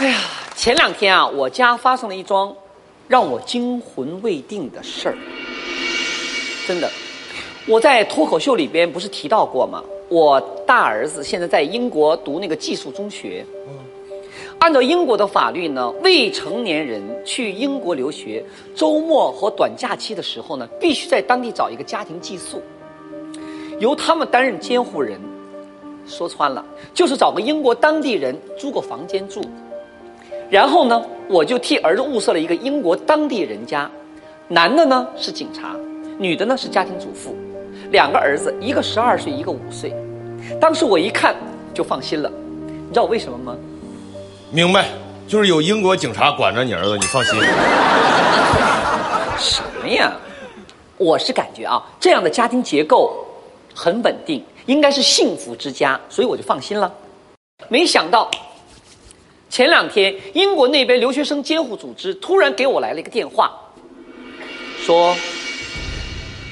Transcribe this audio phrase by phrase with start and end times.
[0.00, 0.16] 哎呀，
[0.56, 2.56] 前两天啊，我家发生了一桩
[3.06, 5.18] 让我惊魂未定的事儿。
[6.66, 6.90] 真的，
[7.66, 9.84] 我在脱口秀里边不是提到过吗？
[10.08, 13.44] 我大儿子现在在英国读那个寄宿中学。
[14.58, 18.42] 按照英国的法律呢，未成年人去英国留学，
[18.74, 22.62] 周末和短假期的时候呢，必须在当地找一个家庭寄宿，
[23.78, 25.20] 由他们担任监护人。
[26.06, 26.64] 说穿了，
[26.94, 29.42] 就是找个英国当地人租个房间住。
[30.50, 33.88] 然后呢，我就替儿子物色了一个英国当地人家，
[34.48, 35.76] 男的呢是警察，
[36.18, 37.36] 女的呢是家庭主妇，
[37.92, 39.94] 两个儿子，一个十二岁，一个五岁。
[40.60, 41.36] 当时我一看
[41.72, 42.28] 就放心了，
[42.66, 43.56] 你知道我为什么吗？
[44.50, 44.88] 明白，
[45.28, 47.38] 就是有英国警察管着你儿子，你放心。
[49.38, 50.12] 什么呀？
[50.96, 53.24] 我是感觉啊，这样的家庭结构
[53.72, 56.92] 很稳定，应该是幸福之家，所以我就放心了。
[57.68, 58.28] 没想到。
[59.50, 63.50] 前两天，英国那边留学生监护组织突然给我来了一个电话，
[64.78, 65.12] 说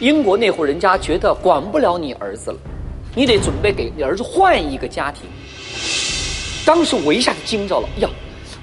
[0.00, 2.58] 英国那户人家觉得管不了你儿子了，
[3.14, 5.22] 你得准备给你儿子换一个家庭。
[6.66, 8.10] 当时我一下就惊着了，呀，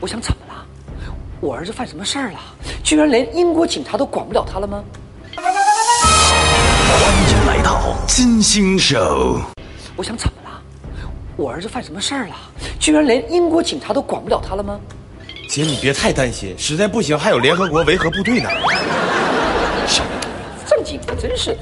[0.02, 0.66] 我想怎么了？
[1.40, 2.40] 我儿子犯什么事儿了？
[2.84, 4.84] 居然连英国警察都管不了他了吗？
[5.38, 5.46] 欢
[7.31, 9.40] 迎来到金星手。
[9.96, 10.34] 我想怎么？
[11.38, 12.36] 我儿子犯什么事儿了？
[12.80, 14.80] 居然连英国警察都管不了他了吗？
[15.50, 18.50] 姐，你别太担心，实在不行还有联合国维和部队呢。
[20.66, 21.58] 正经的，真是。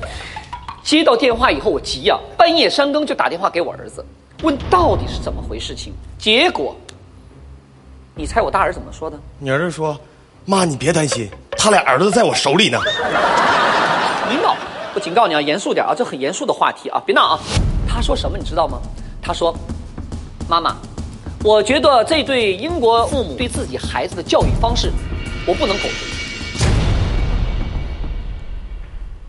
[0.84, 4.06] 接到电话以后，我急呀，半夜三更就打电话给我儿子，
[4.44, 5.92] 问到底是怎么回事情。
[6.20, 6.76] 结果，
[8.16, 9.18] 你猜我大儿子怎么说的？
[9.40, 10.00] 你儿子说
[10.46, 12.80] ：“妈，你别担心，他俩儿子在我手里呢。”
[14.30, 14.56] 你闹！
[14.94, 17.40] 我警告你啊，严肃点啊，这很严肃的话题啊，别闹啊。
[17.88, 18.80] 他说什么你知道吗？
[19.24, 19.56] 他说
[20.50, 20.76] ：“妈妈，
[21.46, 24.92] 我觉得这对英国父母对自己孩子的教育方式，
[25.48, 25.92] 我不能苟同。”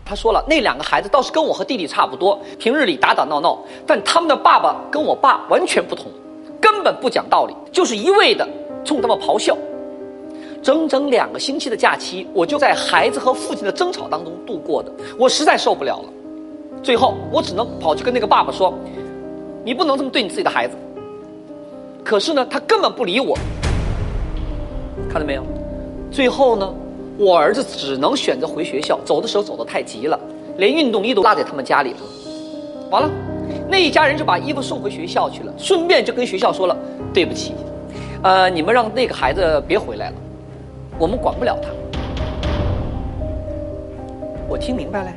[0.03, 3.57] 他说了，那两个孩子倒是跟我和弟弟差不多，平日里打打闹闹，
[3.87, 6.11] 但他们的爸爸跟我爸完全不同，
[6.59, 8.45] 根本不讲道理，就是一味的
[8.83, 9.57] 冲他们咆哮。
[10.61, 16.09] 整整两个星期的假期，我就在孩子和父亲的争吵当中度过的，我实在受不了了。
[16.83, 18.77] 最后，我只能跑去跟那个爸爸说。
[19.65, 20.75] 你不能这么对你自己的孩子。
[22.03, 23.35] 可是呢，他根本不理我。
[25.09, 25.41] 看到没有？
[26.11, 26.71] 最后呢，
[27.17, 28.99] 我儿子只能选择回学校。
[29.03, 30.19] 走的时候走得太急了，
[30.57, 31.97] 连运动衣都落在他们家里了。
[32.91, 33.09] 完了，
[33.67, 36.77] 那一家人就把衣服送回学校去了，顺便就跟学校说了
[37.11, 37.55] ：“对不起，
[38.21, 40.15] 呃，你们让那个孩子别回来了，
[40.99, 41.69] 我们管不了他。”
[44.47, 45.11] 我听明白了，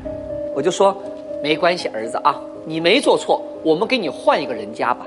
[0.55, 0.97] 我就说
[1.45, 2.35] ：“没关系，儿子啊。”
[2.65, 5.07] 你没做错，我们给你换一个人家吧。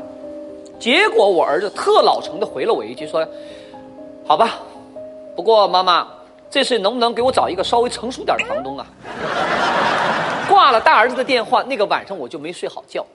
[0.80, 3.28] 结果我儿子特老成的回了我一句说
[4.26, 4.60] ：“好吧，
[5.36, 6.08] 不过妈妈，
[6.50, 8.88] 这次能不能给我找一个稍微成熟点的房东啊？”
[10.50, 13.06] 挂了大儿子的电话，那个晚上我就没睡好觉。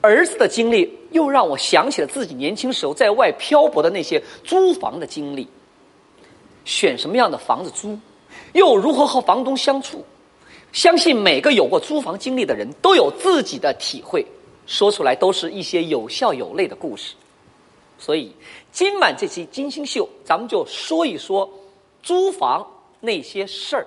[0.00, 5.46] 儿子的经历又让我想起了自己年轻时候在外漂泊的那些租房的经历。
[6.64, 7.98] 选什么样的房子租，
[8.52, 10.04] 又如何和房东相处？
[10.72, 14.26] 相信每个有过租房经历的人都有自己的体会，
[14.66, 17.14] 说出来都是一些有笑有泪的故事。
[17.98, 18.32] 所以
[18.72, 21.48] 今晚这期金星秀，咱们就说一说
[22.02, 22.66] 租房
[23.00, 23.86] 那些事儿。